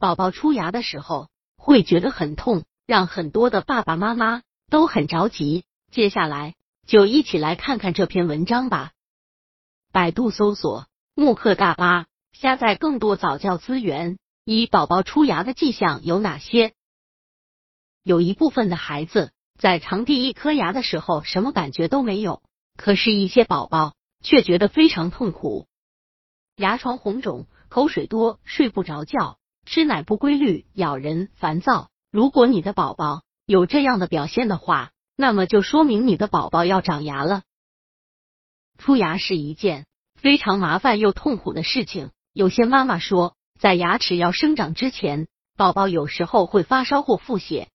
[0.00, 5.64] 宝宝出牙的时候会觉得很痛，让很多的爸爸妈妈都很着急。
[5.92, 6.54] 接下来
[6.86, 8.92] 就一起来看看这篇文章吧。
[9.92, 14.16] 百度搜索“慕课大巴”，下载更多早教资源。
[14.46, 16.72] 一、宝宝出牙的迹象有哪些？
[18.02, 22.42] 有一部分的孩子在长第一颗牙的时候什么感觉都没有，
[22.78, 25.66] 可是，一些宝宝却觉得非常痛苦，
[26.56, 31.90] 牙床红肿、口水多、睡不着觉、吃奶不规律、咬人、烦躁。
[32.10, 37.42] 如果你的宝宝有这样的表现的话，那么就说明你的宝宝要长牙了。
[38.78, 42.10] 出牙是一件非常麻烦又痛苦的事情。
[42.32, 47.66] 有些妈妈说，在牙齿要生长之前，宝宝有时候会发烧或腹泻。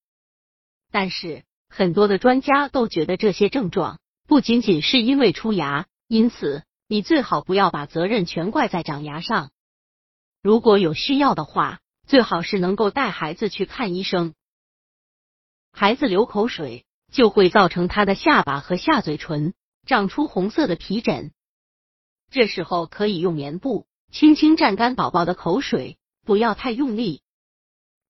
[0.92, 9.52] 但是很多的专家都觉得这些症状不仅仅是因为出牙，因此你最好不要把责任全怪在长牙上。
[10.46, 14.36] 如果有需要的话，最好是能够带孩子去看医生。
[15.72, 19.56] 孩子流口水就会造成他的下巴和下嘴唇
[19.88, 21.34] 长出红色的皮疹，
[22.30, 27.24] 这时候可以用棉布轻轻蘸干宝宝的口水，不要太用力。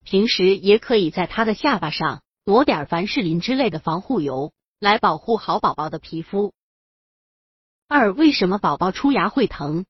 [0.04, 2.22] 平时也可以在他的下巴上。
[2.44, 6.54] 抹点凡士林之类的防护油，来保护好宝宝的皮肤。
[7.88, 9.86] 二、为什么宝宝出牙会疼？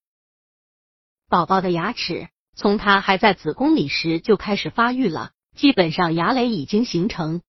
[1.28, 7.42] 宝宝的牙齿从他还在子宫里时就开始发育了，基本上牙蕾已经形成。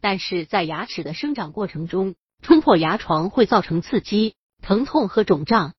[0.00, 5.74] 但是在牙齿的生长过程中，冲破牙床会造成刺激、疼痛和肿胀。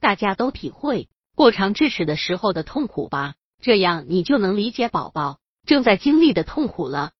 [0.00, 3.34] 大家都体会过长智齿的时候的痛苦吧？
[3.60, 7.12] 这样你就能理解宝宝正在经历的痛苦了。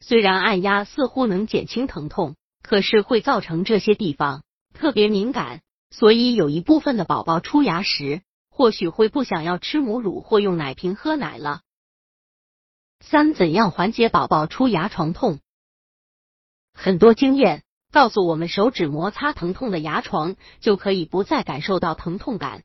[0.00, 4.42] 虽然按压似乎能减轻疼痛，可是会造成这些地方
[4.74, 8.20] 特别敏感，所以有一部分的宝宝出牙时，
[8.56, 11.60] 或许会不想要吃母乳或用奶瓶喝奶了。
[13.00, 15.40] 三、怎样缓解宝宝出牙床痛？
[16.72, 22.62] 很多经验告诉我们，手指摩擦疼痛的牙床，就可以不再感受到疼痛感。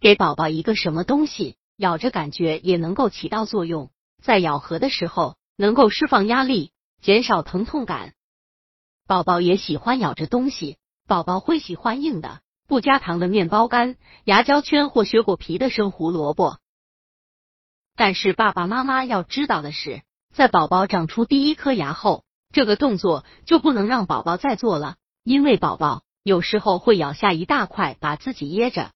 [0.00, 3.90] 给宝宝一个什么东西咬着，感觉也能够起到作用。
[4.22, 5.36] 在咬合的时候。
[5.58, 6.70] 能够释放压力，
[7.00, 8.12] 减少疼痛感。
[9.06, 16.58] 宝宝也喜欢咬着东西，宝宝会喜欢硬的，不加糖的面包干、牙胶圈或削过皮的生胡萝卜。
[17.94, 20.02] 但是爸爸妈妈要知道的是，
[20.34, 28.90] 在宝宝长出第一颗牙后，这个动作就不能让宝宝再做了，因为宝宝有时候会咬下一大块，把自己噎着。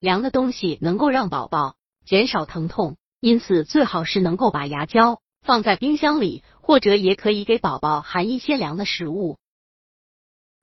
[0.00, 5.20] 凉的东西能够让宝宝减少疼痛，因此最好是能够把牙胶。
[5.40, 9.38] 放在冰箱里，或者也可以给宝宝含一些凉的食物。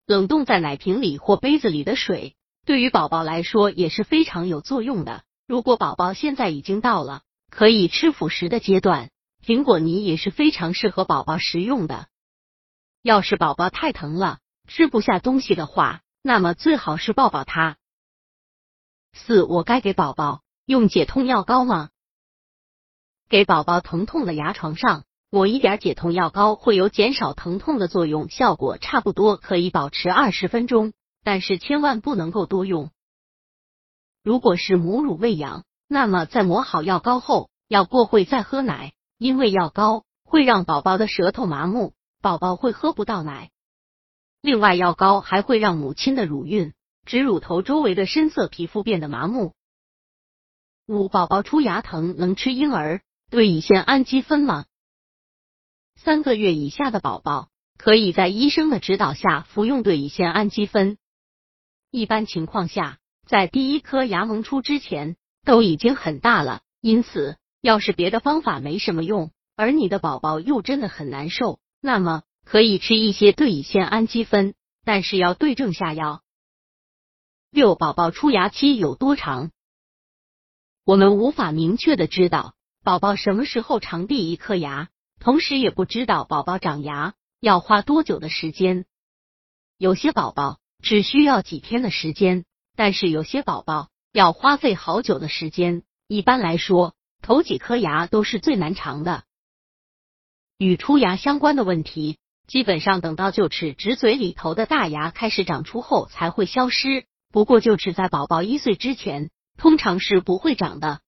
[0.05, 5.23] 冷冻在奶瓶里或杯子里的水，对于宝宝来说也是非常有作用的。
[5.47, 9.09] 如果宝宝现在已经到了可以吃辅食的阶段，
[9.43, 12.07] 苹果泥也是非常适合宝宝食用的。
[13.01, 17.77] 要是宝宝太疼了，吃不下东西的话，那么最好是抱抱他。
[19.13, 21.89] 四，我该给宝宝用解痛药膏吗？
[23.27, 25.03] 给宝宝疼痛的牙床上
[25.35, 30.93] 抹一点解痛药膏，会有减少疼痛的作用，效果差不多可以保持二十分钟，
[31.25, 32.89] 但是千万不能够多用。
[34.23, 41.91] 如果是母乳喂养，那么在抹好药膏后要过会再喝奶，因为药膏会让宝宝的舌头麻木，
[42.21, 43.49] 宝宝会喝不到奶。
[44.41, 46.71] 另外，药膏还会让母亲的乳晕
[47.05, 49.51] 指乳头周围的深色皮肤变得麻木。
[50.87, 53.01] 五、宝宝出牙疼能吃婴儿。
[53.29, 54.63] 对乙酰氨基酚吗？
[55.95, 60.97] 三个月以下的宝宝可以在医生的指导下服用对乙酰氨基酚。
[61.89, 74.53] 一般情况下，在第一颗牙萌出之前都已经很大了，因此要是别的方法没什么用，而你的宝宝又真的很难受，那么可以吃一些对乙酰氨基酚，
[74.83, 76.21] 但是要对症下药。
[77.49, 79.51] 六、宝宝出牙期有多长？
[80.83, 82.53] 我们无法明确的知道。
[82.83, 84.89] 宝宝什么时候长第一颗牙？
[85.25, 88.85] 同时也不知道宝宝长牙要花多久的时间。
[89.75, 92.45] 有些宝宝只需要几天的时间，
[92.75, 95.81] 但是有些宝宝要花费好久的时间。
[96.07, 96.93] 一般来说，
[97.23, 99.23] 头几颗牙都是最难长的。
[100.59, 107.07] 与出牙相关的问题，基本上等到臼齿直嘴里头的大牙开始长出后才会消失。
[107.31, 111.01] 不过，臼齿在宝宝一岁之前通常是不会长的。